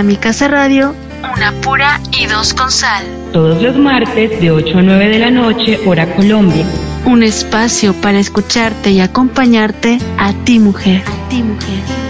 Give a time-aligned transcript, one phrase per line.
[0.00, 0.94] a mi casa radio,
[1.36, 3.04] una pura y dos con sal.
[3.34, 6.64] Todos los martes de 8 a 9 de la noche, hora Colombia.
[7.04, 11.02] Un espacio para escucharte y acompañarte a ti mujer.
[11.06, 12.09] A ti mujer.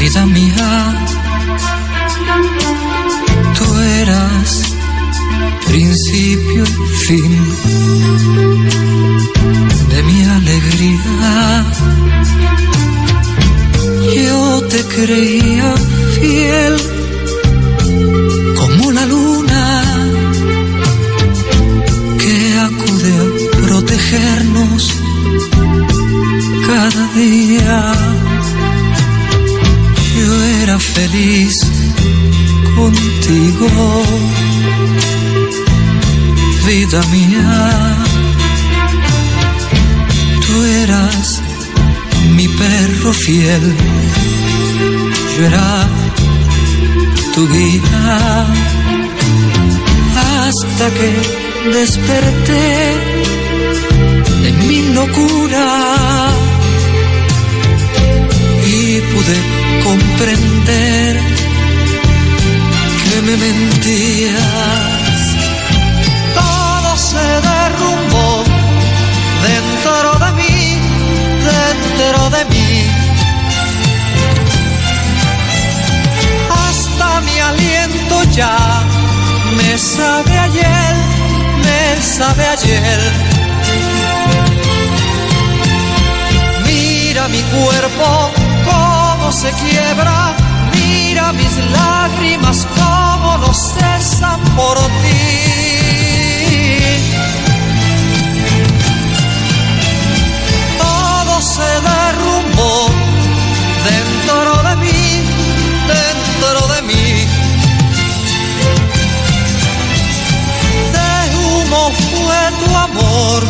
[0.00, 0.72] Vida mía.
[3.56, 3.66] Tú
[4.00, 4.62] eras
[5.66, 7.32] principio y fin
[9.90, 11.64] de mi alegría.
[14.16, 15.31] Yo te creía
[43.24, 43.64] fiel,
[45.36, 45.88] yo era
[47.34, 48.46] tu guía.
[50.16, 51.08] Hasta que
[51.78, 52.66] desperté
[54.42, 56.32] de mi locura
[59.14, 59.36] pude
[59.84, 61.20] comprender
[63.04, 64.32] que me mentías.
[66.34, 68.44] Todo se derrumbó
[69.48, 70.78] dentro de mí,
[71.50, 72.71] dentro de mí.
[77.22, 78.56] Mi aliento ya
[79.56, 80.94] me sabe ayer,
[81.64, 83.00] me sabe ayer.
[86.66, 88.42] Mira mi cuerpo
[89.32, 90.34] se quiebra,
[90.74, 95.22] mira mis lágrimas como no cesan por ti.
[100.78, 102.90] Todo se derrumbó
[103.90, 105.02] dentro de mí,
[105.88, 107.11] dentro de mí.
[111.72, 113.42] Humo fue tu amor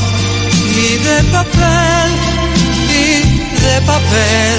[0.77, 2.11] y de papel,
[2.89, 4.59] y de papel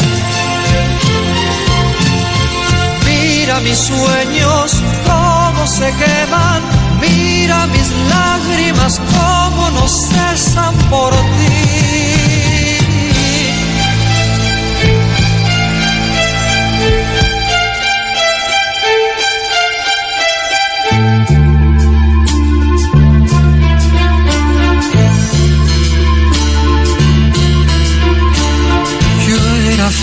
[3.06, 6.62] Mira mis sueños cómo se queman,
[7.00, 11.83] mira mis lágrimas cómo no cesan por ti.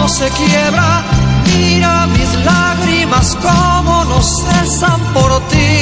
[0.00, 1.02] cómo se quiebra
[1.44, 5.76] mira mis lágrimas como no cesan por ti.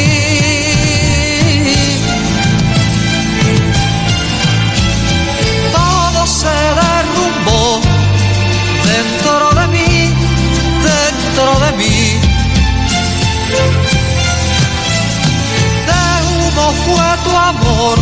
[5.73, 7.81] Todo se derrumbó
[8.93, 10.15] dentro de mí,
[10.91, 12.21] dentro de mí.
[15.89, 17.99] De humo fue tu amor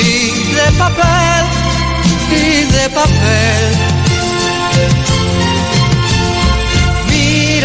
[0.00, 1.44] y de papel,
[2.30, 3.91] y de papel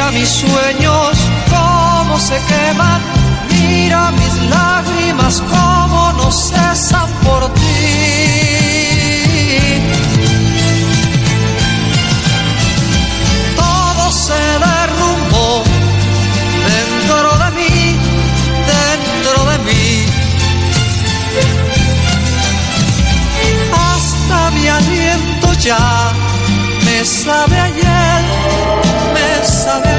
[0.07, 1.17] Mira mis sueños
[1.49, 3.01] cómo se queman,
[3.51, 7.61] mira mis lágrimas cómo no cesan por ti.
[13.57, 15.63] Todo se derrumbó
[16.71, 17.99] dentro de mí,
[18.75, 20.05] dentro de mí.
[23.73, 26.13] Hasta mi aliento ya
[26.85, 28.86] me sabe ayer
[29.47, 29.97] cabeza de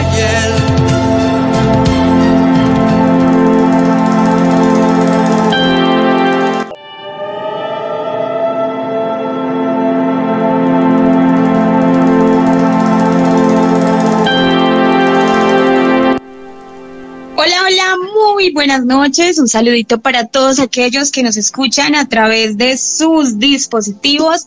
[18.39, 19.39] Muy buenas noches.
[19.39, 24.47] Un saludito para todos aquellos que nos escuchan a través de sus dispositivos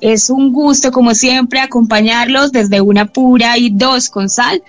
[0.00, 4.62] es un gusto, como siempre, acompañarlos desde una pura y dos con sal.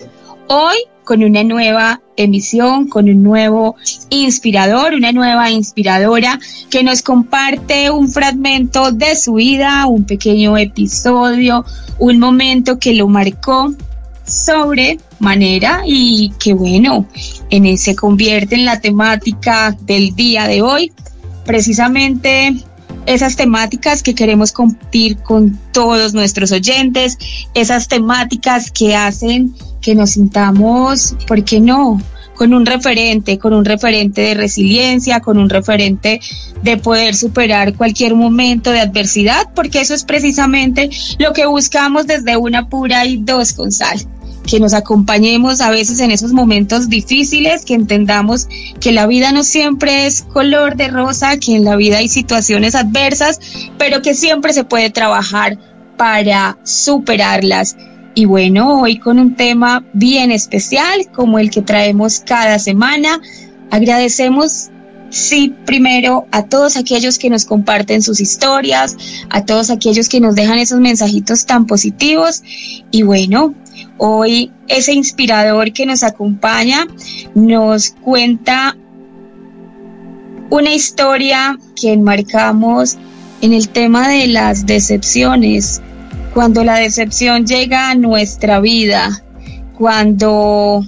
[0.47, 0.77] Hoy
[1.09, 3.75] con una nueva emisión, con un nuevo
[4.11, 6.39] inspirador, una nueva inspiradora
[6.69, 11.65] que nos comparte un fragmento de su vida, un pequeño episodio,
[11.97, 13.73] un momento que lo marcó
[14.23, 17.07] sobre manera y que bueno,
[17.49, 20.91] en se convierte en la temática del día de hoy.
[21.43, 22.53] Precisamente
[23.05, 27.17] esas temáticas que queremos compartir con todos nuestros oyentes,
[27.53, 31.99] esas temáticas que hacen que nos sintamos, ¿por qué no?
[32.39, 36.21] con un referente, con un referente de resiliencia, con un referente
[36.63, 42.37] de poder superar cualquier momento de adversidad, porque eso es precisamente lo que buscamos desde
[42.37, 43.99] una pura y dos con sal
[44.49, 48.47] que nos acompañemos a veces en esos momentos difíciles, que entendamos
[48.79, 52.73] que la vida no siempre es color de rosa, que en la vida hay situaciones
[52.73, 53.39] adversas,
[53.77, 55.59] pero que siempre se puede trabajar
[55.97, 57.77] para superarlas.
[58.15, 63.21] Y bueno, hoy con un tema bien especial como el que traemos cada semana,
[63.69, 64.69] agradecemos
[65.11, 68.95] Sí, primero a todos aquellos que nos comparten sus historias,
[69.31, 72.43] a todos aquellos que nos dejan esos mensajitos tan positivos.
[72.91, 73.55] Y bueno,
[73.97, 76.87] Hoy ese inspirador que nos acompaña
[77.35, 78.75] nos cuenta
[80.49, 82.97] una historia que enmarcamos
[83.41, 85.81] en el tema de las decepciones,
[86.33, 89.23] cuando la decepción llega a nuestra vida,
[89.77, 90.83] cuando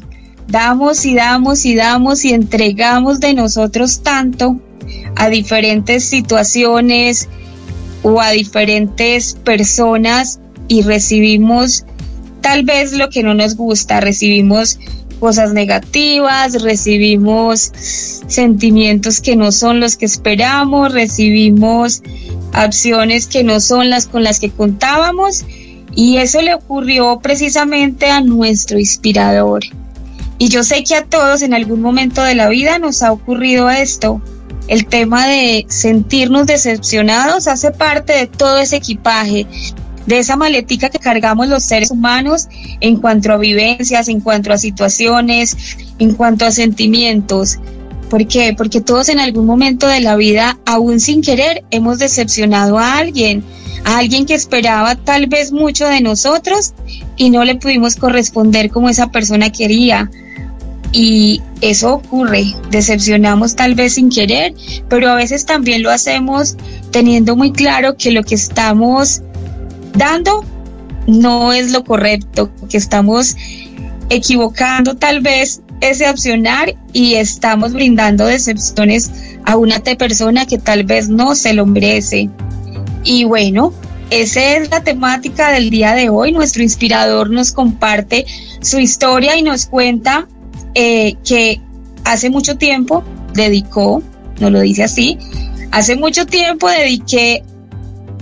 [0.47, 4.59] damos y damos y damos y entregamos de nosotros tanto
[5.15, 7.29] a diferentes situaciones
[8.03, 11.85] o a diferentes personas y recibimos
[12.41, 14.79] tal vez lo que no nos gusta, recibimos
[15.19, 17.71] cosas negativas, recibimos
[18.27, 22.01] sentimientos que no son los que esperamos, recibimos
[22.53, 25.45] acciones que no son las con las que contábamos
[25.93, 29.61] y eso le ocurrió precisamente a nuestro inspirador.
[30.37, 33.69] Y yo sé que a todos en algún momento de la vida nos ha ocurrido
[33.69, 34.21] esto.
[34.67, 39.45] El tema de sentirnos decepcionados hace parte de todo ese equipaje,
[40.11, 42.49] de esa maletica que cargamos los seres humanos
[42.81, 47.59] en cuanto a vivencias, en cuanto a situaciones, en cuanto a sentimientos.
[48.09, 48.53] ¿Por qué?
[48.55, 53.41] Porque todos en algún momento de la vida, aún sin querer, hemos decepcionado a alguien,
[53.85, 56.73] a alguien que esperaba tal vez mucho de nosotros
[57.15, 60.11] y no le pudimos corresponder como esa persona quería.
[60.91, 64.53] Y eso ocurre, decepcionamos tal vez sin querer,
[64.89, 66.57] pero a veces también lo hacemos
[66.91, 69.21] teniendo muy claro que lo que estamos
[69.93, 70.43] dando
[71.07, 73.35] no es lo correcto, que estamos
[74.09, 79.11] equivocando tal vez ese opcionar y estamos brindando decepciones
[79.45, 82.29] a una persona que tal vez no se lo merece.
[83.03, 83.73] Y bueno,
[84.11, 86.31] esa es la temática del día de hoy.
[86.31, 88.25] Nuestro inspirador nos comparte
[88.61, 90.27] su historia y nos cuenta
[90.75, 91.59] eh, que
[92.03, 94.03] hace mucho tiempo dedicó,
[94.39, 95.17] no lo dice así,
[95.71, 97.43] hace mucho tiempo dediqué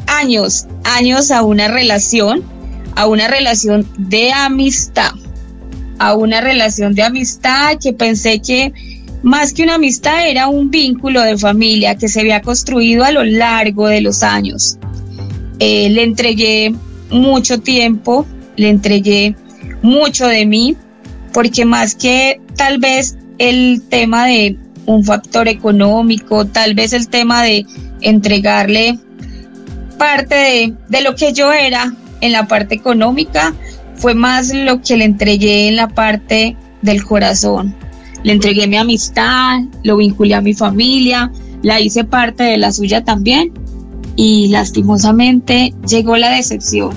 [0.07, 2.43] años, años a una relación,
[2.95, 5.11] a una relación de amistad,
[5.97, 8.73] a una relación de amistad que pensé que
[9.21, 13.23] más que una amistad era un vínculo de familia que se había construido a lo
[13.23, 14.77] largo de los años.
[15.59, 16.73] Eh, le entregué
[17.11, 19.35] mucho tiempo, le entregué
[19.81, 20.77] mucho de mí,
[21.33, 27.43] porque más que tal vez el tema de un factor económico, tal vez el tema
[27.43, 27.65] de
[28.01, 28.97] entregarle
[29.99, 33.53] parte de, lo que yo era en la parte económica,
[33.95, 37.75] fue más lo que le entregué en la parte del corazón.
[38.23, 43.03] Le entregué mi amistad, lo vinculé a mi familia, la hice parte de la suya
[43.03, 43.51] también
[44.15, 46.91] y lastimosamente llegó la decepción.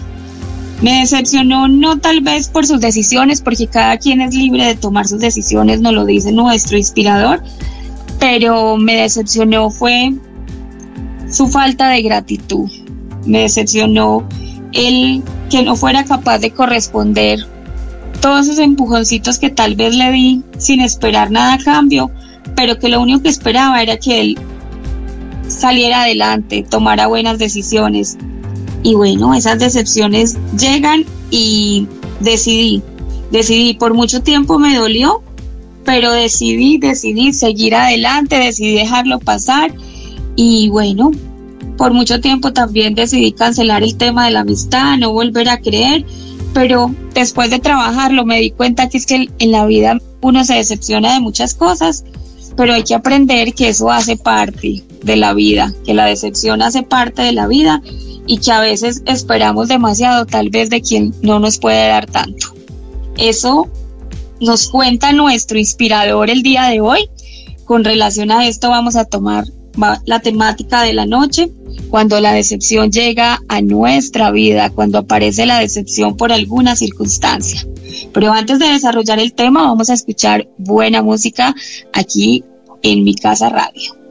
[0.80, 5.06] Me decepcionó no tal vez por sus decisiones, porque cada quien es libre de tomar
[5.06, 7.42] sus decisiones, nos lo dice nuestro inspirador,
[8.18, 10.12] pero me decepcionó fue
[11.30, 12.68] su falta de gratitud
[13.26, 14.26] me decepcionó
[14.72, 17.46] el que no fuera capaz de corresponder
[18.20, 22.10] todos esos empujoncitos que tal vez le di sin esperar nada a cambio,
[22.54, 24.38] pero que lo único que esperaba era que él
[25.48, 28.16] saliera adelante, tomara buenas decisiones.
[28.84, 31.86] Y bueno, esas decepciones llegan y
[32.20, 32.82] decidí,
[33.30, 35.22] decidí, por mucho tiempo me dolió,
[35.84, 39.74] pero decidí, decidí seguir adelante, decidí dejarlo pasar
[40.36, 41.10] y bueno,
[41.82, 46.06] por mucho tiempo también decidí cancelar el tema de la amistad, no volver a creer,
[46.54, 50.54] pero después de trabajarlo me di cuenta que es que en la vida uno se
[50.54, 52.04] decepciona de muchas cosas
[52.56, 56.84] pero hay que aprender que eso hace parte de la vida, que la decepción hace
[56.84, 57.82] parte de la vida
[58.28, 62.54] y que a veces esperamos demasiado tal vez de quien no nos puede dar tanto.
[63.16, 63.68] Eso
[64.40, 67.10] nos cuenta nuestro inspirador el día de hoy.
[67.64, 69.46] Con relación a esto vamos a tomar
[70.04, 71.50] la temática de la noche,
[71.92, 77.66] cuando la decepción llega a nuestra vida, cuando aparece la decepción por alguna circunstancia.
[78.14, 81.54] Pero antes de desarrollar el tema, vamos a escuchar buena música
[81.92, 82.44] aquí
[82.82, 84.01] en mi casa radio.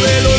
[0.00, 0.31] de los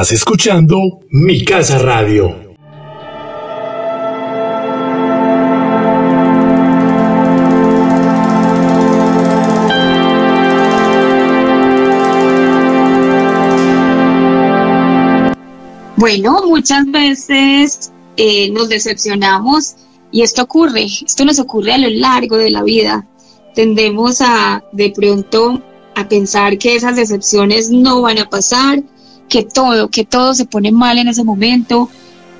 [0.00, 0.78] Estás escuchando
[1.10, 2.34] Mi Casa Radio.
[15.96, 19.76] Bueno, muchas veces eh, nos decepcionamos
[20.10, 23.06] y esto ocurre, esto nos ocurre a lo largo de la vida.
[23.54, 25.62] Tendemos a de pronto
[25.94, 28.82] a pensar que esas decepciones no van a pasar,
[29.30, 31.88] que todo, que todo se pone mal en ese momento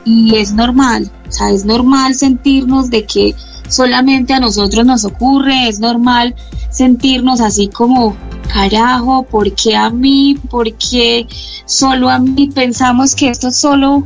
[0.05, 3.35] y es normal, o sea, es normal sentirnos de que
[3.68, 6.35] solamente a nosotros nos ocurre, es normal
[6.70, 8.16] sentirnos así como
[8.53, 10.37] carajo, ¿por qué a mí?
[10.50, 11.26] ¿Por qué
[11.64, 12.50] solo a mí?
[12.53, 14.03] Pensamos que esto solo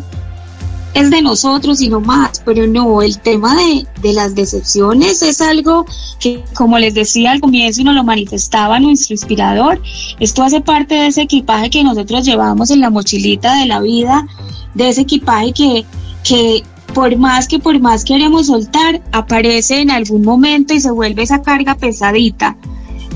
[0.95, 5.41] es de nosotros y no más, pero no, el tema de, de, las decepciones es
[5.41, 5.85] algo
[6.21, 9.83] que, como les decía al comienzo y nos lo manifestaba nuestro inspirador,
[10.21, 14.27] esto hace parte de ese equipaje que nosotros llevamos en la mochilita de la vida,
[14.75, 15.85] de ese equipaje que,
[16.23, 16.63] que
[16.95, 21.43] por más que por más queremos soltar, aparece en algún momento y se vuelve esa
[21.43, 22.57] carga pesadita.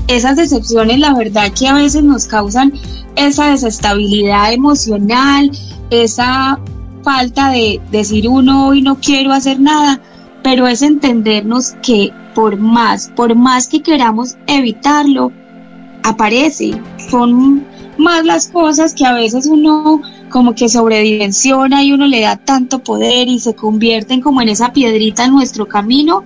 [0.07, 2.73] Esas decepciones, la verdad que a veces nos causan
[3.15, 5.51] esa desestabilidad emocional,
[5.91, 6.59] esa
[7.03, 10.01] falta de decir uno hoy no quiero hacer nada,
[10.43, 15.31] pero es entendernos que por más, por más que queramos evitarlo,
[16.03, 16.79] aparece.
[17.09, 17.65] Son
[17.97, 22.79] más las cosas que a veces uno como que sobredimensiona y uno le da tanto
[22.79, 26.23] poder y se convierten como en esa piedrita en nuestro camino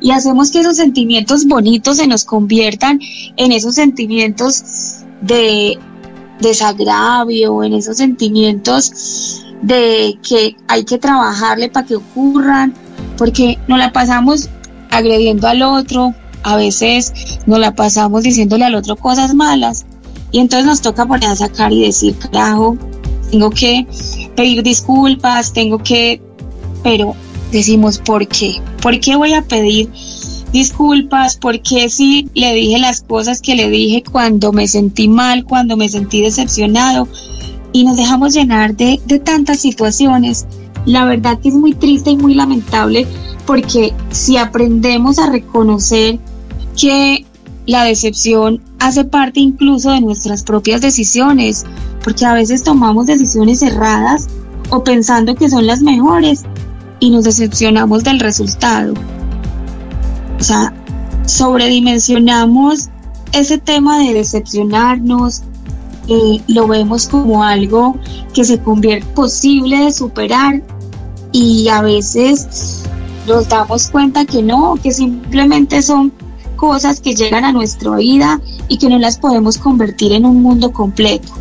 [0.00, 3.00] y hacemos que esos sentimientos bonitos se nos conviertan
[3.36, 5.78] en esos sentimientos de
[6.40, 12.74] desagravio, en esos sentimientos de que hay que trabajarle para que ocurran,
[13.16, 14.48] porque nos la pasamos
[14.90, 17.12] agrediendo al otro, a veces
[17.46, 19.84] nos la pasamos diciéndole al otro cosas malas
[20.30, 22.76] y entonces nos toca poner a sacar y decir, carajo,
[23.30, 23.86] tengo que
[24.34, 26.20] pedir disculpas, tengo que,
[26.82, 27.14] pero
[27.52, 28.60] decimos, ¿por qué?
[28.82, 29.90] ¿Por qué voy a pedir
[30.52, 31.36] disculpas?
[31.36, 35.76] ¿Por qué si le dije las cosas que le dije cuando me sentí mal, cuando
[35.76, 37.08] me sentí decepcionado?
[37.76, 40.46] Y nos dejamos llenar de, de tantas situaciones.
[40.86, 43.06] La verdad que es muy triste y muy lamentable
[43.44, 46.18] porque si aprendemos a reconocer
[46.74, 47.26] que
[47.66, 51.66] la decepción hace parte incluso de nuestras propias decisiones,
[52.02, 54.28] porque a veces tomamos decisiones erradas
[54.70, 56.44] o pensando que son las mejores
[56.98, 58.94] y nos decepcionamos del resultado.
[60.40, 60.72] O sea,
[61.26, 62.88] sobredimensionamos
[63.32, 65.42] ese tema de decepcionarnos,
[66.08, 67.96] eh, lo vemos como algo
[68.32, 70.62] que se convierte posible de superar
[71.32, 72.84] y a veces
[73.26, 76.12] nos damos cuenta que no, que simplemente son
[76.56, 80.72] cosas que llegan a nuestra vida y que no las podemos convertir en un mundo
[80.72, 81.32] completo.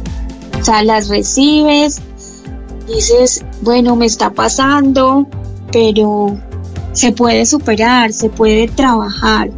[0.60, 2.02] O sea, las recibes,
[2.88, 5.28] dices, bueno, me está pasando,
[5.72, 6.38] pero
[6.94, 9.52] se puede superar, se puede trabajar.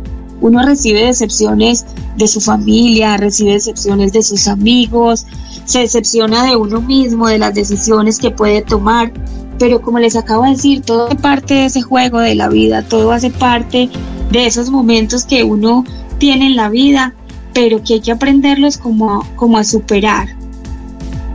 [0.47, 5.25] Uno recibe decepciones de su familia, recibe decepciones de sus amigos,
[5.65, 9.11] se decepciona de uno mismo, de las decisiones que puede tomar,
[9.59, 12.81] pero como les acabo de decir, todo hace parte de ese juego de la vida,
[12.81, 13.89] todo hace parte
[14.31, 15.83] de esos momentos que uno
[16.17, 17.13] tiene en la vida,
[17.53, 20.29] pero que hay que aprenderlos como, como a superar.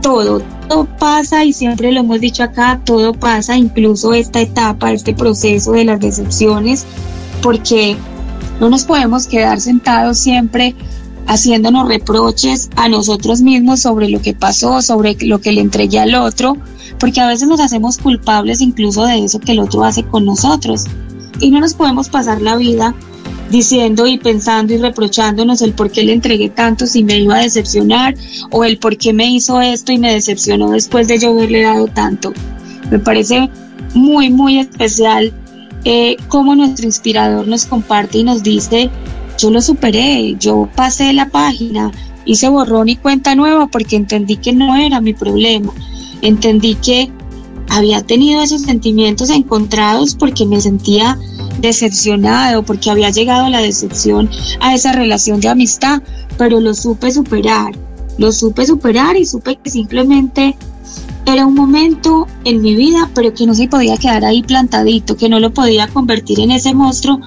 [0.01, 5.13] Todo, todo pasa y siempre lo hemos dicho acá, todo pasa, incluso esta etapa, este
[5.13, 6.87] proceso de las decepciones,
[7.43, 7.95] porque
[8.63, 10.73] no nos podemos quedar sentados siempre
[11.27, 16.15] haciéndonos reproches a nosotros mismos sobre lo que pasó, sobre lo que le entregué al
[16.15, 16.55] otro,
[16.97, 20.85] porque a veces nos hacemos culpables incluso de eso que el otro hace con nosotros.
[21.41, 22.95] Y no nos podemos pasar la vida
[23.51, 27.41] diciendo y pensando y reprochándonos el por qué le entregué tanto si me iba a
[27.41, 28.15] decepcionar
[28.49, 31.87] o el por qué me hizo esto y me decepcionó después de yo haberle dado
[31.87, 32.31] tanto.
[32.89, 33.49] Me parece
[33.93, 35.33] muy, muy especial
[35.85, 38.89] eh, cómo nuestro inspirador nos comparte y nos dice,
[39.37, 41.91] yo lo superé, yo pasé la página,
[42.25, 45.73] hice borrón y cuenta nueva porque entendí que no era mi problema,
[46.21, 47.11] entendí que
[47.69, 51.17] había tenido esos sentimientos encontrados porque me sentía
[51.59, 56.01] decepcionado porque había llegado la decepción a esa relación de amistad,
[56.37, 57.73] pero lo supe superar,
[58.17, 60.55] lo supe superar y supe que simplemente
[61.25, 65.29] era un momento en mi vida, pero que no se podía quedar ahí plantadito, que
[65.29, 67.19] no lo podía convertir en ese monstruo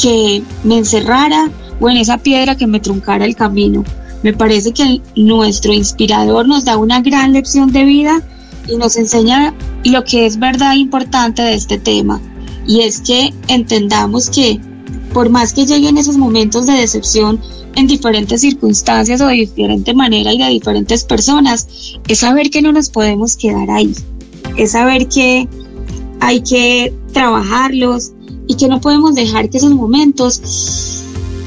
[0.00, 3.84] que me encerrara o en esa piedra que me truncara el camino.
[4.22, 8.22] Me parece que nuestro inspirador nos da una gran lección de vida
[8.68, 9.54] y nos enseña
[9.84, 12.20] lo que es verdad importante de este tema
[12.66, 14.60] y es que entendamos que
[15.12, 17.40] por más que lleguen esos momentos de decepción,
[17.76, 21.68] en diferentes circunstancias o de diferente manera y de diferentes personas,
[22.08, 23.92] es saber que no nos podemos quedar ahí,
[24.56, 25.46] es saber que
[26.20, 28.12] hay que trabajarlos
[28.48, 31.02] y que no podemos dejar que esos momentos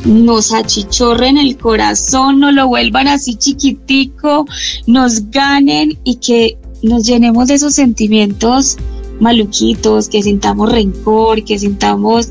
[0.05, 4.45] nos achichorren el corazón, nos lo vuelvan así chiquitico,
[4.87, 8.77] nos ganen y que nos llenemos de esos sentimientos
[9.19, 12.29] maluquitos, que sintamos rencor, que sintamos,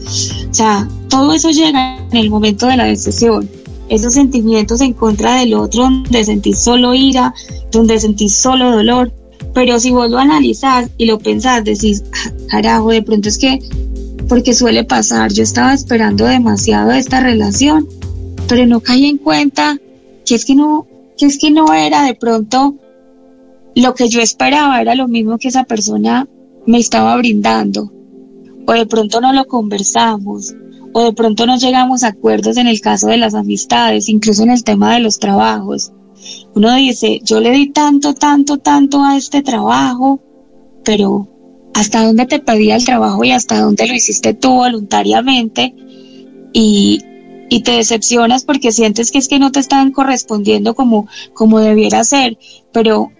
[0.50, 3.48] o sea, todo eso llega en el momento de la decisión.
[3.88, 7.34] Esos sentimientos en contra del otro, donde sentís solo ira,
[7.70, 9.12] donde sentís solo dolor.
[9.54, 13.60] Pero si vos lo analizás y lo pensás, decís, ah, carajo, de pronto es que,
[14.28, 17.88] porque suele pasar, yo estaba esperando demasiado de esta relación,
[18.48, 19.78] pero no caí en cuenta
[20.24, 22.76] que es que no, que es que no era de pronto
[23.74, 26.28] lo que yo esperaba, era lo mismo que esa persona
[26.66, 27.92] me estaba brindando,
[28.66, 30.54] o de pronto no lo conversamos,
[30.92, 34.50] o de pronto no llegamos a acuerdos en el caso de las amistades, incluso en
[34.50, 35.92] el tema de los trabajos.
[36.54, 40.20] Uno dice, yo le di tanto, tanto, tanto a este trabajo,
[40.84, 41.28] pero
[41.74, 45.74] ¿hasta dónde te pedía el trabajo y hasta dónde lo hiciste tú voluntariamente?
[46.52, 47.00] Y,
[47.48, 52.02] y te decepcionas porque sientes que es que no te están correspondiendo como, como debiera
[52.04, 52.38] ser,
[52.72, 53.10] pero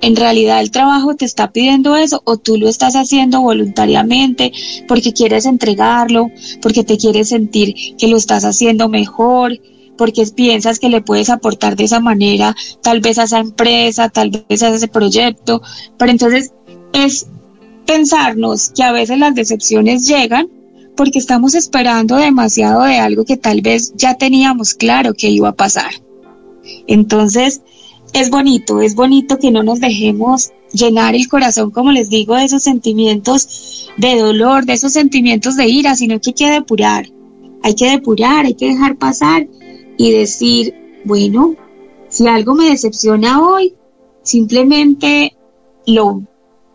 [0.00, 4.52] en realidad el trabajo te está pidiendo eso o tú lo estás haciendo voluntariamente
[4.86, 6.30] porque quieres entregarlo,
[6.60, 9.58] porque te quieres sentir que lo estás haciendo mejor,
[9.96, 14.30] porque piensas que le puedes aportar de esa manera, tal vez a esa empresa, tal
[14.48, 15.62] vez a ese proyecto.
[15.96, 16.52] Pero entonces
[16.92, 17.26] es
[17.86, 20.48] pensarnos que a veces las decepciones llegan
[20.96, 25.56] porque estamos esperando demasiado de algo que tal vez ya teníamos claro que iba a
[25.56, 25.90] pasar.
[26.86, 27.62] Entonces,
[28.14, 32.44] es bonito, es bonito que no nos dejemos llenar el corazón, como les digo, de
[32.44, 37.06] esos sentimientos de dolor, de esos sentimientos de ira, sino que hay que depurar,
[37.62, 39.48] hay que depurar, hay que dejar pasar
[39.98, 40.74] y decir,
[41.04, 41.56] bueno,
[42.08, 43.74] si algo me decepciona hoy,
[44.22, 45.36] simplemente
[45.84, 46.22] lo,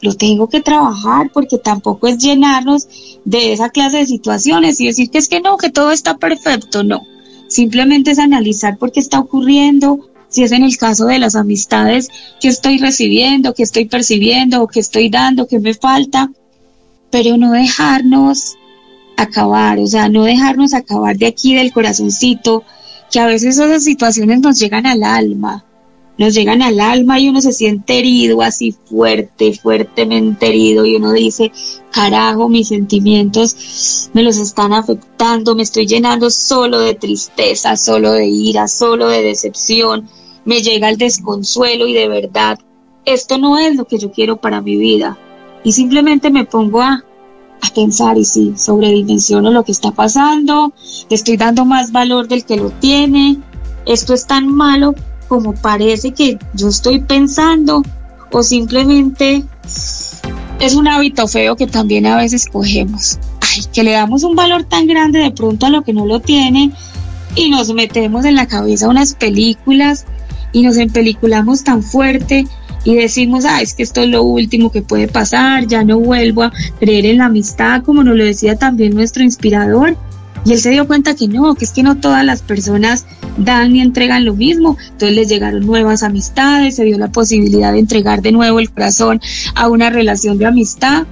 [0.01, 5.09] lo tengo que trabajar porque tampoco es llenarnos de esa clase de situaciones y decir
[5.09, 7.01] que es que no, que todo está perfecto, no.
[7.47, 12.09] Simplemente es analizar por qué está ocurriendo, si es en el caso de las amistades
[12.39, 16.31] que estoy recibiendo, que estoy percibiendo que estoy dando, que me falta,
[17.11, 18.55] pero no dejarnos
[19.17, 22.63] acabar, o sea, no dejarnos acabar de aquí del corazoncito,
[23.11, 25.65] que a veces esas situaciones nos llegan al alma,
[26.19, 31.13] nos llegan al alma y uno se siente herido, así fuerte, fuertemente herido, y uno
[31.13, 31.53] dice,
[31.91, 38.27] carajo, mis sentimientos me los están afectando, me estoy llenando solo de tristeza, solo de
[38.27, 40.09] ira, solo de decepción,
[40.43, 42.59] me llega el desconsuelo y de verdad,
[43.05, 45.17] esto no es lo que yo quiero para mi vida.
[45.63, 47.05] Y simplemente me pongo a,
[47.61, 50.73] a pensar y sí, sobredimensiono lo que está pasando,
[51.09, 53.37] le estoy dando más valor del que lo tiene,
[53.85, 54.95] esto es tan malo
[55.29, 57.83] como parece que yo estoy pensando
[58.31, 59.43] o simplemente
[60.59, 63.19] es un hábito feo que también a veces cogemos.
[63.41, 66.19] Ay, que le damos un valor tan grande de pronto a lo que no lo
[66.19, 66.71] tiene
[67.35, 70.05] y nos metemos en la cabeza unas películas
[70.51, 72.45] y nos empeliculamos tan fuerte
[72.83, 76.43] y decimos, ah, es que esto es lo último que puede pasar, ya no vuelvo
[76.43, 79.95] a creer en la amistad, como nos lo decía también nuestro inspirador.
[80.45, 83.05] Y él se dio cuenta que no, que es que no todas las personas
[83.37, 84.77] dan ni entregan lo mismo.
[84.91, 89.21] Entonces les llegaron nuevas amistades, se dio la posibilidad de entregar de nuevo el corazón
[89.55, 91.05] a una relación de amistad,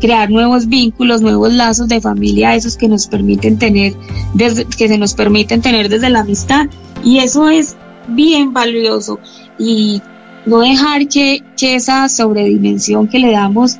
[0.00, 3.94] crear nuevos vínculos, nuevos lazos de familia, esos que nos permiten tener,
[4.34, 6.66] desde, que se nos permiten tener desde la amistad.
[7.04, 7.76] Y eso es
[8.08, 9.18] bien valioso
[9.58, 10.02] y
[10.46, 13.76] no dejar que, esa sobredimensión que le damos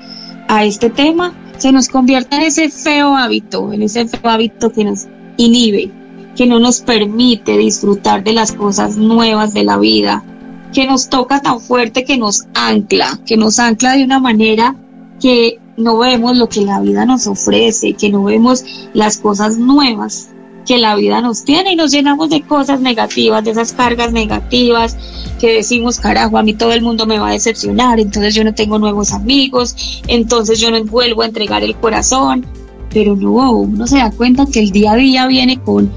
[0.48, 4.82] a este tema se nos convierta en ese feo hábito, en ese feo hábito que
[4.82, 5.90] nos inhibe,
[6.34, 10.24] que no nos permite disfrutar de las cosas nuevas de la vida,
[10.72, 14.74] que nos toca tan fuerte que nos ancla, que nos ancla de una manera
[15.20, 20.30] que no vemos lo que la vida nos ofrece, que no vemos las cosas nuevas
[20.66, 24.96] que la vida nos tiene y nos llenamos de cosas negativas, de esas cargas negativas
[25.40, 28.54] que decimos, carajo, a mí todo el mundo me va a decepcionar, entonces yo no
[28.54, 32.46] tengo nuevos amigos, entonces yo no vuelvo a entregar el corazón,
[32.92, 35.90] pero no, uno se da cuenta que el día a día viene con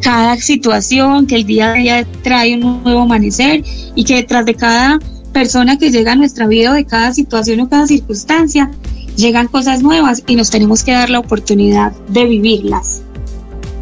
[0.00, 4.54] cada situación, que el día a día trae un nuevo amanecer y que detrás de
[4.54, 4.98] cada
[5.32, 8.70] persona que llega a nuestra vida de cada situación o cada circunstancia,
[9.16, 13.02] llegan cosas nuevas y nos tenemos que dar la oportunidad de vivirlas.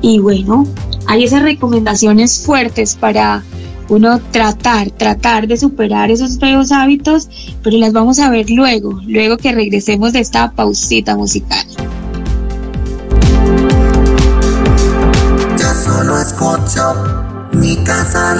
[0.00, 0.66] Y bueno,
[1.06, 3.42] hay esas recomendaciones fuertes para
[3.88, 7.28] uno tratar, tratar de superar esos feos hábitos,
[7.62, 11.64] pero las vamos a ver luego, luego que regresemos de esta pausita musical.
[15.84, 16.94] Solo escucho
[17.52, 18.34] Mi casa.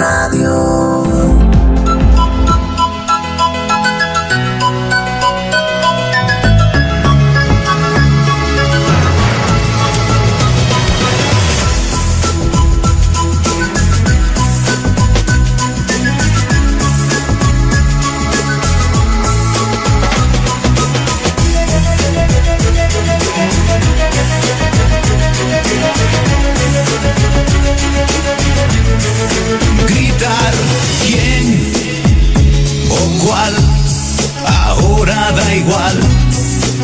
[35.66, 36.00] igual,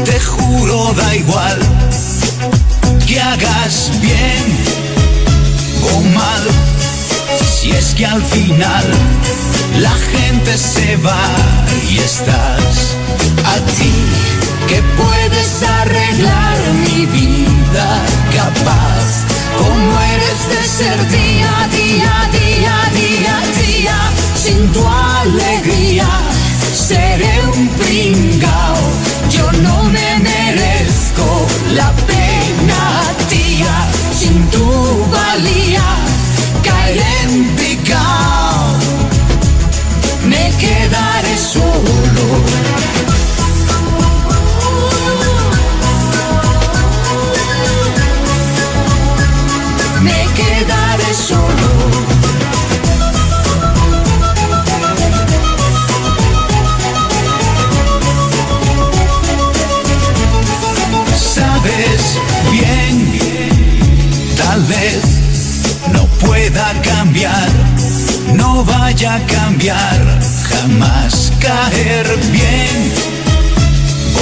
[0.04, 1.58] te juro da igual
[3.06, 4.44] que hagas bien
[5.94, 6.42] o mal,
[7.60, 8.84] si es que al final
[9.78, 11.28] la gente se va
[11.90, 12.96] y estás
[13.54, 13.92] a ti
[14.66, 17.88] que puedes arreglar mi vida
[18.34, 19.04] capaz
[19.58, 23.98] como eres de ser día, día, día, día, día,
[24.34, 26.08] sin tu alegría
[26.72, 28.61] seré un pringa
[69.10, 72.92] cambiar, jamás caer bien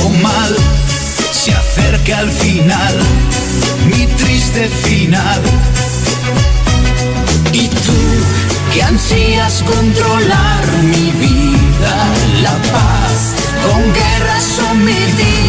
[0.03, 0.57] o mal.
[1.33, 2.99] Se acerca al final,
[3.91, 5.43] mi triste final.
[7.53, 8.01] Y tú
[8.73, 11.95] que ansías controlar mi vida,
[12.43, 15.40] la paz con guerras sometida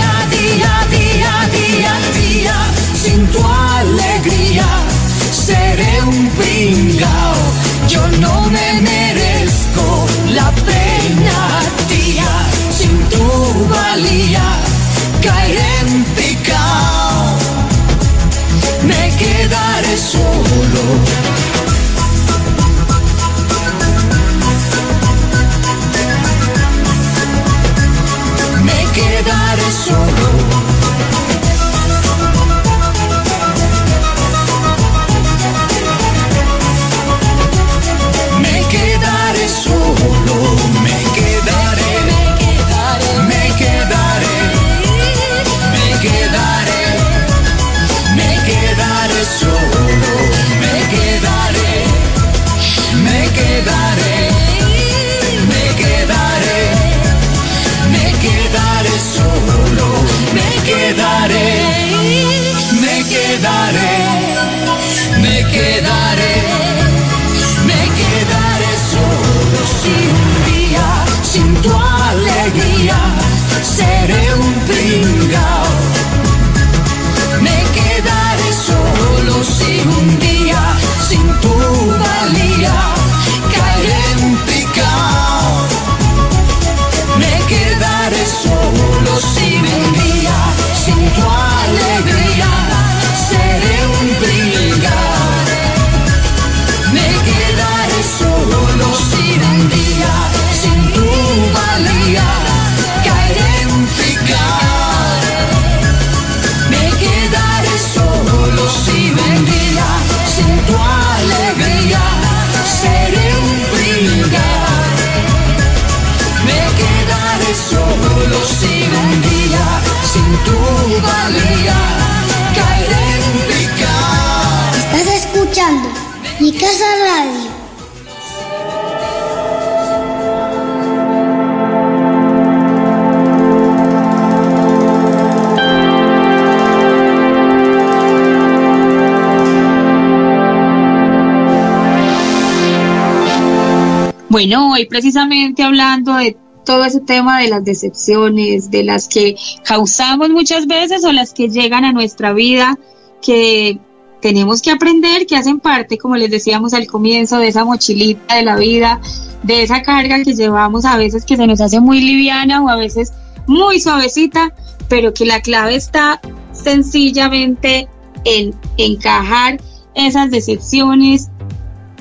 [144.31, 150.29] Bueno, hoy precisamente hablando de todo ese tema de las decepciones, de las que causamos
[150.29, 152.79] muchas veces o las que llegan a nuestra vida,
[153.21, 153.77] que
[154.21, 158.43] tenemos que aprender, que hacen parte, como les decíamos al comienzo, de esa mochilita de
[158.43, 159.01] la vida,
[159.43, 162.77] de esa carga que llevamos a veces que se nos hace muy liviana o a
[162.77, 163.11] veces
[163.47, 164.55] muy suavecita,
[164.87, 166.21] pero que la clave está
[166.53, 167.89] sencillamente
[168.23, 169.59] en encajar
[169.93, 171.31] esas decepciones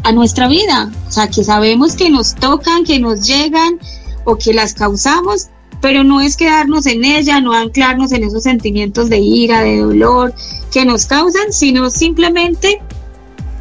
[0.03, 0.91] a nuestra vida.
[1.09, 3.79] O sea, que sabemos que nos tocan, que nos llegan
[4.25, 5.49] o que las causamos,
[5.81, 10.35] pero no es quedarnos en ella, no anclarnos en esos sentimientos de ira, de dolor
[10.73, 12.81] que nos causan, sino simplemente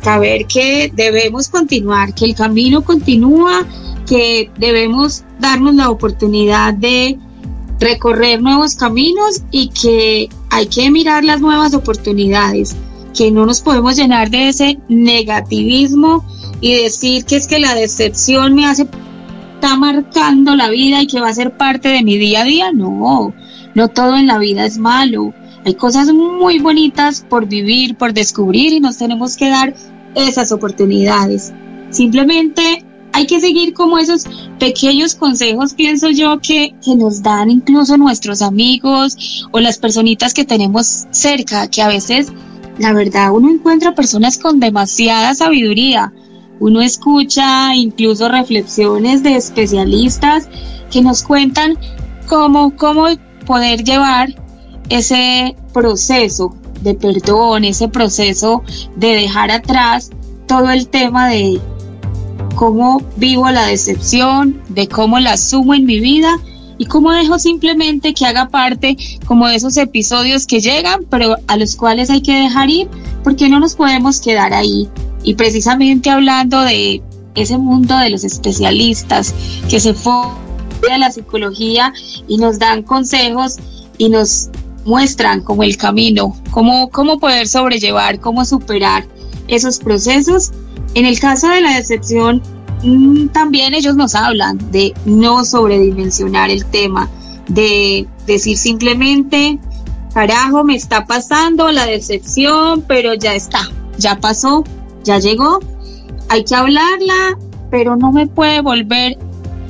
[0.04, 3.66] saber que debemos continuar, que el camino continúa,
[4.08, 7.18] que debemos darnos la oportunidad de
[7.80, 12.76] recorrer nuevos caminos y que hay que mirar las nuevas oportunidades,
[13.14, 16.26] que no nos podemos llenar de ese negativismo
[16.62, 18.88] y decir que es que la decepción me hace
[19.60, 22.72] está marcando la vida y que va a ser parte de mi día a día.
[22.72, 23.34] No,
[23.76, 25.34] no todo en la vida es malo.
[25.66, 29.74] Hay cosas muy bonitas por vivir, por descubrir y nos tenemos que dar
[30.16, 31.52] esas oportunidades.
[31.90, 34.26] Simplemente hay que seguir como esos
[34.60, 40.46] pequeños consejos, pienso yo, que, que nos dan incluso nuestros amigos o las personitas que
[40.46, 42.32] tenemos cerca, que a veces,
[42.80, 46.14] la verdad, uno encuentra personas con demasiada sabiduría,
[46.60, 50.50] uno escucha incluso reflexiones de especialistas
[50.90, 51.78] que nos cuentan
[52.28, 53.08] cómo, cómo
[53.46, 54.30] poder llevar
[54.90, 58.64] ese proceso de perdón, ese proceso
[58.96, 60.10] de dejar atrás
[60.48, 61.60] todo el tema de
[62.56, 66.40] cómo vivo la decepción, de cómo la asumo en mi vida
[66.80, 71.58] y cómo dejo simplemente que haga parte como de esos episodios que llegan, pero a
[71.58, 72.88] los cuales hay que dejar ir
[73.24, 74.90] porque no nos podemos quedar ahí
[75.24, 77.04] y precisamente hablando de
[77.36, 79.36] ese mundo de los especialistas
[79.70, 80.40] que se enfocan
[80.92, 81.94] a la psicología
[82.28, 83.58] y nos dan consejos
[83.98, 84.50] y nos
[84.86, 89.06] muestran como el camino, cómo, cómo poder sobrellevar, cómo superar
[89.48, 90.52] esos procesos.
[90.96, 92.42] En el caso de la decepción,
[93.34, 97.10] también ellos nos hablan de no sobredimensionar el tema,
[97.48, 99.60] de decir simplemente,
[100.14, 104.64] carajo, me está pasando la decepción, pero ya está, ya pasó,
[105.04, 105.60] ya llegó,
[106.30, 107.38] hay que hablarla,
[107.70, 109.18] pero no me puede volver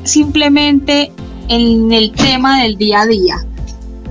[0.03, 1.11] simplemente
[1.47, 3.45] en el tema del día a día.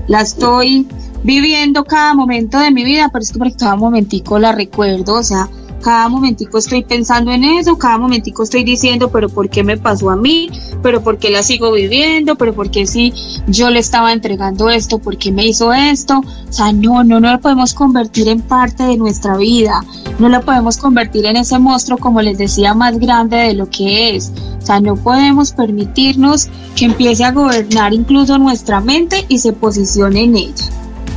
[0.08, 0.87] La estoy
[1.22, 5.22] viviendo cada momento de mi vida, pero es que por cada momentico la recuerdo, o
[5.22, 5.48] sea,
[5.80, 10.10] cada momentico estoy pensando en eso, cada momentico estoy diciendo, pero ¿por qué me pasó
[10.10, 10.50] a mí?
[10.82, 12.36] ¿Pero por qué la sigo viviendo?
[12.36, 13.12] ¿Pero por qué si
[13.46, 14.98] yo le estaba entregando esto?
[14.98, 16.20] ¿Por qué me hizo esto?
[16.20, 19.85] O sea, no, no, no la podemos convertir en parte de nuestra vida,
[20.18, 24.16] no la podemos convertir en ese monstruo, como les decía, más grande de lo que
[24.16, 24.33] es.
[24.62, 30.24] O sea, no podemos permitirnos que empiece a gobernar incluso nuestra mente y se posicione
[30.24, 30.64] en ella.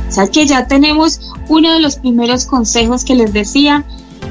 [0.08, 3.84] O sea, que ya tenemos uno de los primeros consejos que les decía,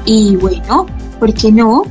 [0.04, 0.86] y bueno,
[1.18, 1.84] ¿por qué no?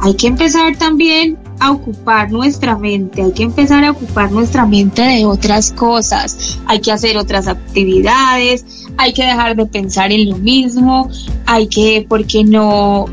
[0.00, 5.02] Hay que empezar también a ocupar nuestra mente, hay que empezar a ocupar nuestra mente
[5.02, 10.36] de otras cosas, hay que hacer otras actividades, hay que dejar de pensar en lo
[10.36, 11.10] mismo,
[11.46, 13.06] hay que, ¿por qué no?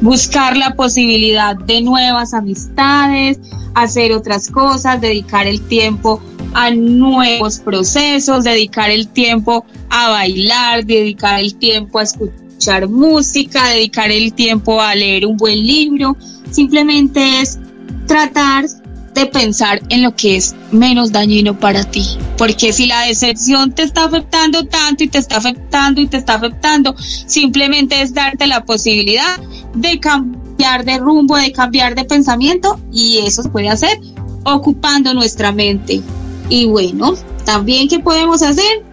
[0.00, 3.38] Buscar la posibilidad de nuevas amistades,
[3.74, 6.22] hacer otras cosas, dedicar el tiempo
[6.54, 13.68] a nuevos procesos, dedicar el tiempo a bailar, dedicar el tiempo a escuchar escuchar música,
[13.68, 16.14] dedicar el tiempo a leer un buen libro,
[16.50, 17.58] simplemente es
[18.06, 18.66] tratar
[19.14, 22.06] de pensar en lo que es menos dañino para ti.
[22.36, 26.34] Porque si la decepción te está afectando tanto y te está afectando y te está
[26.34, 29.40] afectando, simplemente es darte la posibilidad
[29.74, 33.98] de cambiar de rumbo, de cambiar de pensamiento y eso se puede hacer
[34.44, 36.02] ocupando nuestra mente.
[36.50, 37.14] Y bueno,
[37.46, 38.84] también ¿qué podemos hacer?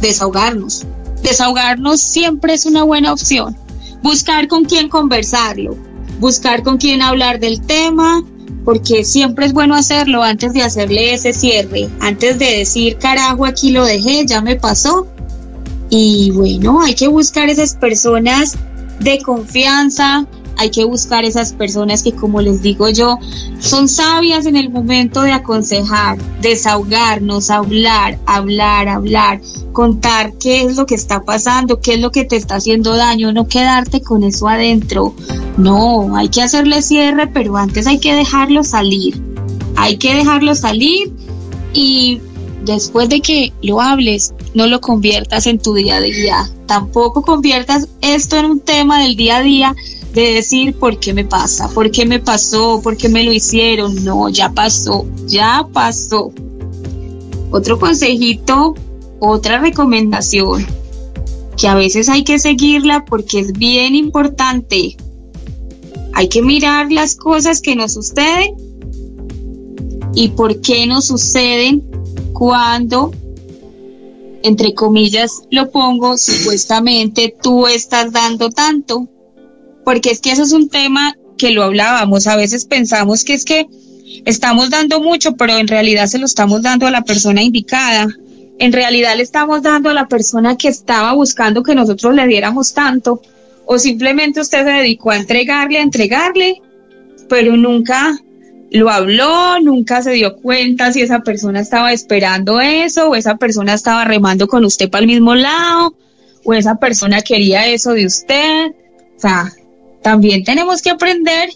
[0.00, 0.86] Desahogarnos
[1.24, 3.56] desahogarnos siempre es una buena opción.
[4.02, 5.76] Buscar con quién conversarlo,
[6.20, 8.22] buscar con quién hablar del tema,
[8.64, 13.70] porque siempre es bueno hacerlo antes de hacerle ese cierre, antes de decir, carajo, aquí
[13.70, 15.06] lo dejé, ya me pasó.
[15.90, 18.56] Y bueno, hay que buscar esas personas
[19.00, 20.26] de confianza,
[20.56, 23.18] hay que buscar esas personas que, como les digo yo,
[23.58, 29.40] son sabias en el momento de aconsejar, desahogarnos, hablar, hablar, hablar,
[29.72, 33.32] contar qué es lo que está pasando, qué es lo que te está haciendo daño,
[33.32, 35.14] no quedarte con eso adentro.
[35.56, 39.20] No, hay que hacerle cierre, pero antes hay que dejarlo salir.
[39.76, 41.12] Hay que dejarlo salir
[41.72, 42.20] y
[42.64, 46.50] después de que lo hables, no lo conviertas en tu día a día.
[46.66, 49.74] Tampoco conviertas esto en un tema del día a día
[50.14, 54.04] de decir por qué me pasa, por qué me pasó, por qué me lo hicieron.
[54.04, 56.32] No, ya pasó, ya pasó.
[57.50, 58.74] Otro consejito,
[59.18, 60.66] otra recomendación,
[61.56, 64.96] que a veces hay que seguirla porque es bien importante.
[66.12, 68.54] Hay que mirar las cosas que nos suceden
[70.14, 71.82] y por qué nos suceden
[72.32, 73.10] cuando,
[74.44, 79.08] entre comillas, lo pongo, supuestamente tú estás dando tanto
[79.84, 83.44] porque es que eso es un tema que lo hablábamos, a veces pensamos que es
[83.44, 83.66] que
[84.24, 88.08] estamos dando mucho, pero en realidad se lo estamos dando a la persona indicada.
[88.58, 92.72] En realidad le estamos dando a la persona que estaba buscando que nosotros le diéramos
[92.72, 93.20] tanto,
[93.66, 96.62] o simplemente usted se dedicó a entregarle, a entregarle,
[97.28, 98.16] pero nunca
[98.70, 103.74] lo habló, nunca se dio cuenta si esa persona estaba esperando eso, o esa persona
[103.74, 105.94] estaba remando con usted para el mismo lado,
[106.44, 108.72] o esa persona quería eso de usted.
[109.16, 109.52] O sea,
[110.04, 111.48] también tenemos que aprender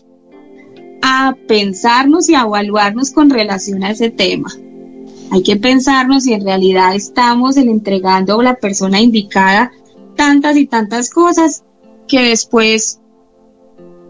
[1.02, 4.50] a pensarnos y a evaluarnos con relación a ese tema.
[5.30, 9.70] Hay que pensarnos si en realidad estamos entregando a la persona indicada
[10.16, 11.62] tantas y tantas cosas
[12.08, 13.00] que después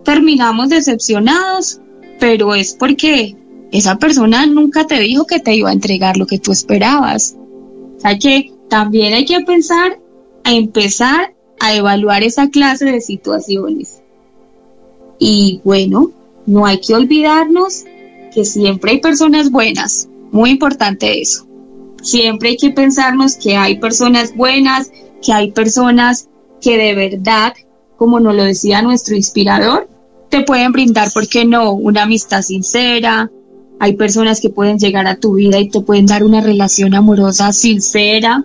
[0.04, 1.80] terminamos decepcionados,
[2.20, 3.36] pero es porque
[3.72, 7.36] esa persona nunca te dijo que te iba a entregar lo que tú esperabas.
[7.96, 9.98] O sea que también hay que pensar
[10.44, 14.04] a empezar a evaluar esa clase de situaciones.
[15.18, 16.10] Y bueno,
[16.46, 17.84] no hay que olvidarnos
[18.32, 21.46] que siempre hay personas buenas, muy importante eso.
[22.02, 24.90] Siempre hay que pensarnos que hay personas buenas,
[25.22, 26.28] que hay personas
[26.60, 27.54] que de verdad,
[27.96, 29.88] como nos lo decía nuestro inspirador,
[30.28, 33.30] te pueden brindar, ¿por qué no?, una amistad sincera.
[33.80, 37.52] Hay personas que pueden llegar a tu vida y te pueden dar una relación amorosa
[37.52, 38.44] sincera.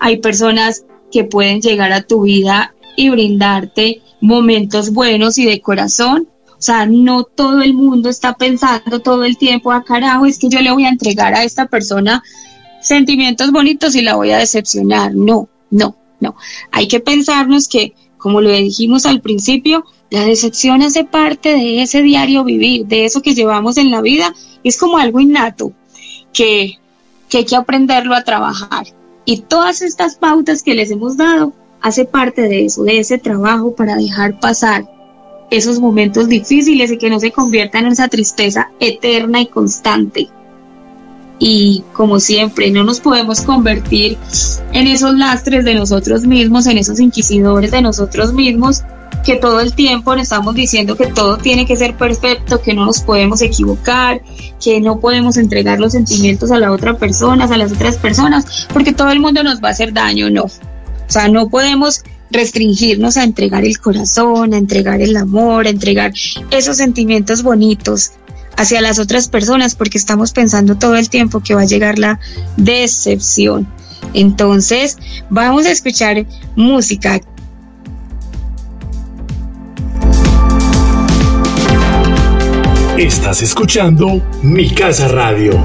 [0.00, 6.28] Hay personas que pueden llegar a tu vida y brindarte momentos buenos y de corazón.
[6.58, 10.38] O sea, no todo el mundo está pensando todo el tiempo, a ah, carajo, es
[10.38, 12.22] que yo le voy a entregar a esta persona
[12.80, 15.14] sentimientos bonitos y la voy a decepcionar.
[15.14, 16.34] No, no, no.
[16.70, 22.02] Hay que pensarnos que, como lo dijimos al principio, la decepción hace parte de ese
[22.02, 24.34] diario vivir, de eso que llevamos en la vida.
[24.64, 25.72] Es como algo innato
[26.32, 26.78] que,
[27.28, 28.86] que hay que aprenderlo a trabajar.
[29.26, 31.52] Y todas estas pautas que les hemos dado
[31.86, 34.90] hace parte de eso, de ese trabajo para dejar pasar
[35.52, 40.28] esos momentos difíciles y que no se conviertan en esa tristeza eterna y constante.
[41.38, 44.18] Y como siempre, no nos podemos convertir
[44.72, 48.82] en esos lastres de nosotros mismos, en esos inquisidores de nosotros mismos,
[49.24, 52.84] que todo el tiempo nos estamos diciendo que todo tiene que ser perfecto, que no
[52.84, 54.22] nos podemos equivocar,
[54.60, 58.92] que no podemos entregar los sentimientos a la otra persona, a las otras personas, porque
[58.92, 60.46] todo el mundo nos va a hacer daño, no.
[61.08, 66.12] O sea, no podemos restringirnos a entregar el corazón, a entregar el amor, a entregar
[66.50, 68.12] esos sentimientos bonitos
[68.56, 72.18] hacia las otras personas porque estamos pensando todo el tiempo que va a llegar la
[72.56, 73.68] decepción.
[74.14, 74.98] Entonces,
[75.30, 76.26] vamos a escuchar
[76.56, 77.20] música.
[82.98, 85.60] Estás escuchando Mi Casa Radio.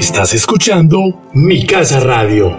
[0.00, 2.56] Estás escuchando Mi Casa Radio.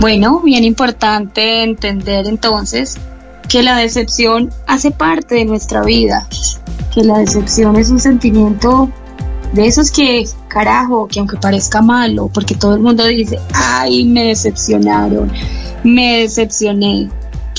[0.00, 2.96] Bueno, bien importante entender entonces
[3.50, 6.26] que la decepción hace parte de nuestra vida,
[6.94, 8.88] que la decepción es un sentimiento
[9.52, 14.24] de esos que, carajo, que aunque parezca malo, porque todo el mundo dice, ay, me
[14.24, 15.30] decepcionaron,
[15.84, 17.10] me decepcioné,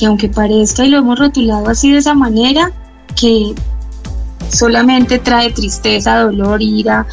[0.02, 2.72] que aunque parezca y lo hemos rotulado así de esa manera,
[3.16, 3.54] que
[4.50, 7.06] solamente trae tristeza, dolor, ira,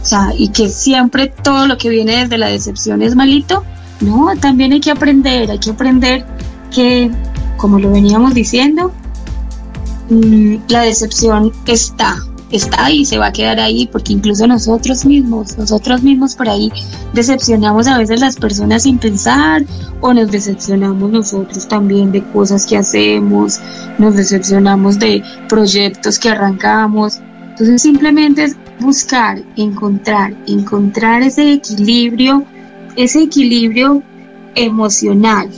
[0.00, 3.64] o sea, y que siempre todo lo que viene desde la decepción es malito,
[4.00, 6.24] no, también hay que aprender, hay que aprender
[6.72, 7.10] que,
[7.56, 8.92] como lo veníamos diciendo,
[10.08, 12.16] mm, la decepción está,
[12.50, 16.72] está ahí, se va a quedar ahí, porque incluso nosotros mismos, nosotros mismos por ahí
[17.12, 19.64] decepcionamos a veces las personas sin pensar
[20.00, 23.60] o nos decepcionamos nosotros también de cosas que hacemos,
[23.98, 27.20] nos decepcionamos de proyectos que arrancamos.
[27.50, 32.44] Entonces simplemente es buscar, encontrar, encontrar ese equilibrio,
[32.96, 34.02] ese equilibrio
[34.54, 35.48] emocional,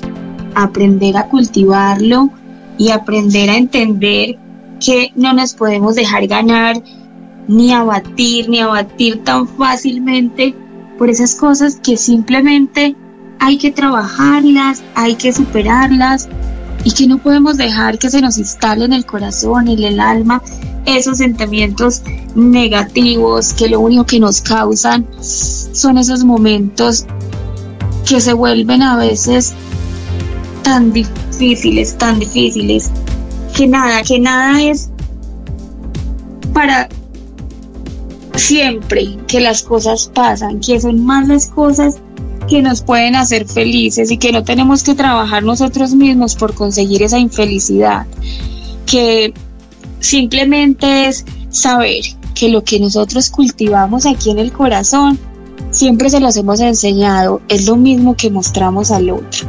[0.55, 2.31] aprender a cultivarlo
[2.77, 4.39] y aprender a entender
[4.85, 6.83] que no nos podemos dejar ganar
[7.49, 10.55] ni abatir, ni abatir tan fácilmente
[10.99, 12.97] por esas cosas que simplemente
[13.39, 16.29] hay que trabajarlas, hay que superarlas
[16.85, 20.43] y que no podemos dejar que se nos instale en el corazón, en el alma,
[20.85, 22.03] esos sentimientos
[22.35, 27.07] negativos que lo único que nos causan son esos momentos
[28.09, 29.55] que se vuelven a veces
[30.63, 32.91] tan difíciles, tan difíciles,
[33.57, 34.91] que nada, que nada es
[36.53, 36.89] para
[38.35, 41.97] siempre que las cosas pasan, que son más las cosas
[42.49, 47.03] que nos pueden hacer felices y que no tenemos que trabajar nosotros mismos por conseguir
[47.03, 48.07] esa infelicidad,
[48.87, 49.33] que
[50.01, 52.03] simplemente es saber
[52.35, 55.19] que lo que nosotros cultivamos aquí en el corazón,
[55.71, 59.49] siempre se los hemos enseñado, es lo mismo que mostramos al otro.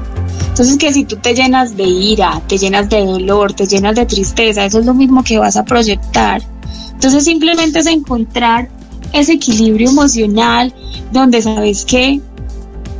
[0.53, 4.05] Entonces que si tú te llenas de ira, te llenas de dolor, te llenas de
[4.05, 6.43] tristeza, eso es lo mismo que vas a proyectar.
[6.91, 8.69] Entonces simplemente es encontrar
[9.13, 10.71] ese equilibrio emocional
[11.11, 12.21] donde sabes que,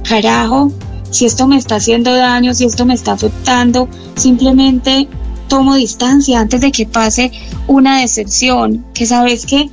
[0.01, 0.71] carajo,
[1.11, 5.07] si esto me está haciendo daño, si esto me está afectando, simplemente
[5.47, 7.31] tomo distancia antes de que pase
[7.67, 9.69] una decepción, que sabes que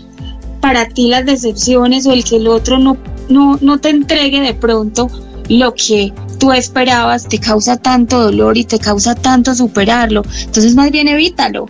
[0.60, 2.98] para ti las decepciones o el que el otro no,
[3.30, 5.08] no, no te entregue de pronto
[5.48, 10.22] lo que tú esperabas te causa tanto dolor y te causa tanto superarlo.
[10.40, 11.66] Entonces más bien evítalo,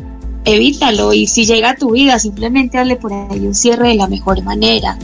[0.47, 4.07] evítalo y si llega a tu vida simplemente hazle por ahí un cierre de la
[4.07, 4.97] mejor manera.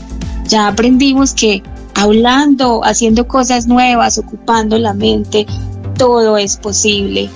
[0.47, 1.61] Ya aprendimos que
[1.93, 5.45] hablando, haciendo cosas nuevas, ocupando la mente,
[5.97, 7.29] todo es posible.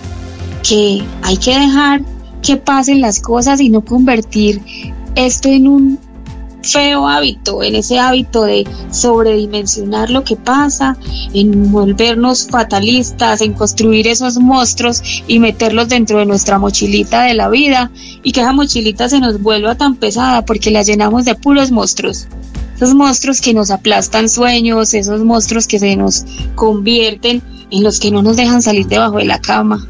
[0.68, 2.02] Que hay que dejar
[2.42, 4.62] que pasen las cosas y no convertir
[5.16, 6.00] esto en un
[6.62, 10.98] feo hábito, en ese hábito de sobredimensionar lo que pasa,
[11.34, 17.50] en volvernos fatalistas, en construir esos monstruos y meterlos dentro de nuestra mochilita de la
[17.50, 17.92] vida
[18.24, 22.28] y que esa mochilita se nos vuelva tan pesada porque la llenamos de puros monstruos.
[22.76, 28.12] Esos monstruos que nos aplastan sueños, esos monstruos que se nos convierten en los que
[28.12, 29.88] no nos dejan salir debajo de la cama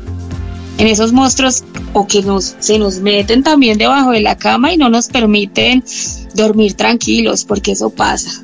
[0.78, 1.63] en esos monstruos
[1.93, 5.84] o que nos, se nos meten también debajo de la cama y no nos permiten
[6.34, 8.41] dormir tranquilos, porque eso pasa.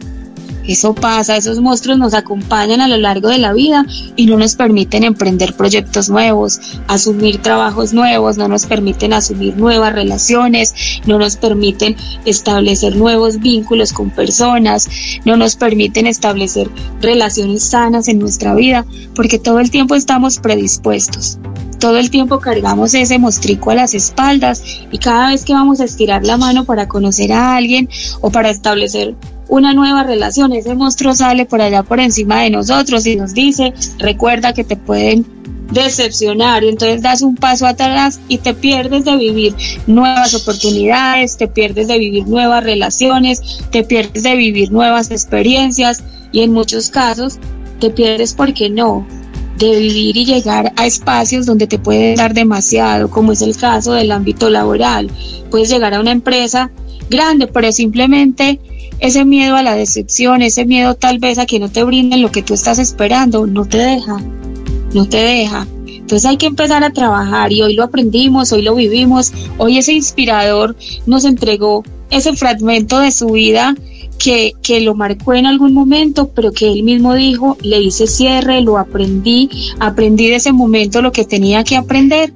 [0.68, 4.56] Eso pasa, esos monstruos nos acompañan a lo largo de la vida y no nos
[4.56, 10.74] permiten emprender proyectos nuevos, asumir trabajos nuevos, no nos permiten asumir nuevas relaciones,
[11.06, 11.96] no nos permiten
[12.26, 14.90] establecer nuevos vínculos con personas,
[15.24, 16.70] no nos permiten establecer
[17.02, 21.40] relaciones sanas en nuestra vida, porque todo el tiempo estamos predispuestos.
[21.80, 25.86] Todo el tiempo cargamos ese mostrico a las espaldas y cada vez que vamos a
[25.86, 27.88] estirar la mano para conocer a alguien
[28.20, 29.16] o para establecer
[29.50, 33.74] una nueva relación, ese monstruo sale por allá por encima de nosotros y nos dice,
[34.00, 35.26] recuerda que te pueden
[35.72, 41.48] decepcionar y entonces das un paso atrás y te pierdes de vivir nuevas oportunidades, te
[41.48, 47.40] pierdes de vivir nuevas relaciones, te pierdes de vivir nuevas experiencias y en muchos casos
[47.80, 49.06] te pierdes porque no,
[49.58, 53.94] de vivir y llegar a espacios donde te puede dar demasiado, como es el caso
[53.94, 55.10] del ámbito laboral.
[55.50, 56.72] Puedes llegar a una empresa
[57.10, 58.60] grande, pero simplemente
[59.00, 62.32] ese miedo a la decepción, ese miedo tal vez a que no te brinden lo
[62.32, 64.18] que tú estás esperando, no te deja,
[64.94, 65.68] no te deja.
[65.86, 69.94] Entonces hay que empezar a trabajar y hoy lo aprendimos, hoy lo vivimos, hoy ese
[69.94, 70.76] inspirador
[71.06, 73.76] nos entregó ese fragmento de su vida
[74.18, 78.62] que, que, lo marcó en algún momento, pero que él mismo dijo, le hice cierre,
[78.62, 82.34] lo aprendí, aprendí de ese momento lo que tenía que aprender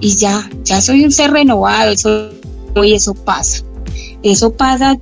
[0.00, 2.30] y ya, ya soy un ser renovado, eso,
[2.84, 3.64] y eso pasa.
[4.22, 4.98] Eso pasa,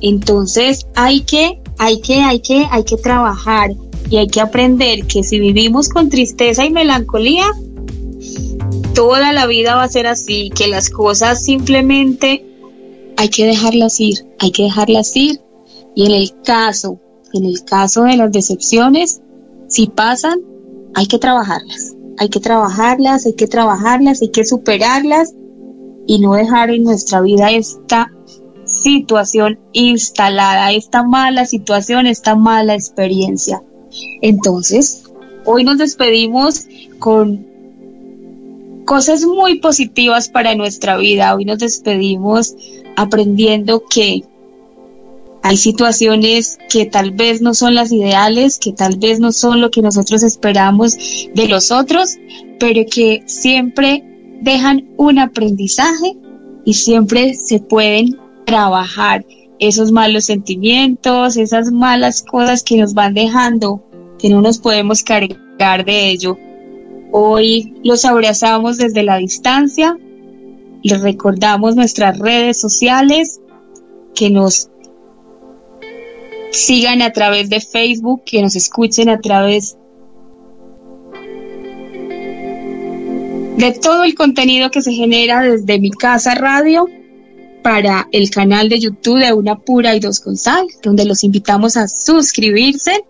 [0.00, 3.72] entonces hay que, hay que, hay que, hay que trabajar
[4.10, 7.46] y hay que aprender que si vivimos con tristeza y melancolía,
[8.94, 12.44] toda la vida va a ser así, que las cosas simplemente
[13.16, 15.40] hay que dejarlas ir, hay que dejarlas ir.
[15.94, 17.00] Y en el caso,
[17.32, 19.20] en el caso de las decepciones,
[19.68, 20.40] si pasan,
[20.94, 25.34] hay que trabajarlas, hay que trabajarlas, hay que trabajarlas, hay que superarlas
[26.06, 28.10] y no dejar en nuestra vida esta
[28.82, 33.62] situación instalada, esta mala situación, esta mala experiencia.
[34.22, 35.04] Entonces,
[35.44, 36.66] hoy nos despedimos
[36.98, 37.46] con
[38.84, 41.34] cosas muy positivas para nuestra vida.
[41.34, 42.54] Hoy nos despedimos
[42.96, 44.24] aprendiendo que
[45.42, 49.70] hay situaciones que tal vez no son las ideales, que tal vez no son lo
[49.70, 50.96] que nosotros esperamos
[51.34, 52.16] de los otros,
[52.58, 54.04] pero que siempre
[54.42, 56.16] dejan un aprendizaje
[56.64, 58.16] y siempre se pueden
[58.48, 59.26] trabajar
[59.58, 63.84] esos malos sentimientos, esas malas cosas que nos van dejando,
[64.18, 66.38] que no nos podemos cargar de ello.
[67.12, 69.98] Hoy los abrazamos desde la distancia,
[70.82, 73.38] les recordamos nuestras redes sociales,
[74.14, 74.70] que nos
[76.50, 79.76] sigan a través de Facebook, que nos escuchen a través
[83.58, 86.86] de todo el contenido que se genera desde mi casa radio
[87.62, 91.76] para el canal de YouTube de Una Pura y Dos con Sal, donde los invitamos
[91.76, 93.04] a suscribirse,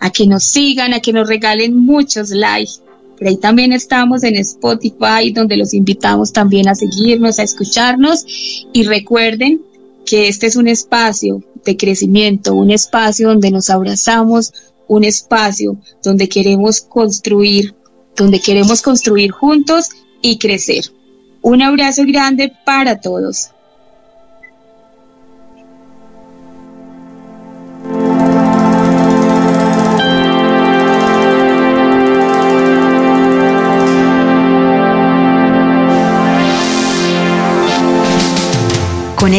[0.00, 2.72] a que nos sigan, a que nos regalen muchos likes.
[3.18, 8.24] Pero ahí también estamos en Spotify, donde los invitamos también a seguirnos, a escucharnos.
[8.72, 9.60] Y recuerden
[10.06, 14.52] que este es un espacio de crecimiento, un espacio donde nos abrazamos,
[14.88, 17.74] un espacio donde queremos construir,
[18.16, 19.90] donde queremos construir juntos
[20.22, 20.84] y crecer.
[21.42, 23.50] Un abrazo grande para todos.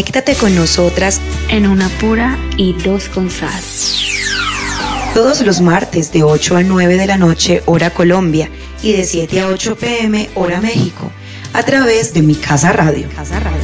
[0.01, 3.61] Conéctate con nosotras en una pura y dos con sal.
[5.13, 8.49] Todos los martes de 8 a 9 de la noche, hora Colombia,
[8.81, 11.11] y de 7 a 8 pm, hora México,
[11.53, 13.09] a través de Mi Casa Radio.
[13.15, 13.61] Casa Radio.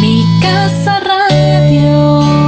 [0.00, 2.43] Mi Casa Radio.